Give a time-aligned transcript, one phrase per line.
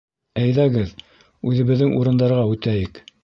[0.43, 0.93] Әйҙәгеҙ,
[1.51, 3.03] үҙебеҙҙең урындарға үтәйек